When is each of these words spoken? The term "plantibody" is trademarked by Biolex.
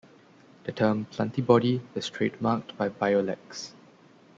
The 0.63 0.71
term 0.71 1.05
"plantibody" 1.11 1.79
is 1.93 2.09
trademarked 2.09 2.75
by 2.75 2.89
Biolex. 2.89 3.73